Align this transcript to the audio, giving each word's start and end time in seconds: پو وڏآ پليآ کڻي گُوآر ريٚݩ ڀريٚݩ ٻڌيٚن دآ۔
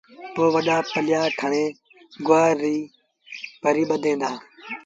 پو 0.33 0.43
وڏآ 0.53 0.77
پليآ 0.91 1.21
کڻي 1.39 1.65
گُوآر 2.27 2.51
ريٚݩ 2.61 2.91
ڀريٚݩ 3.63 3.89
ٻڌيٚن 3.89 4.17
دآ۔ 4.21 4.31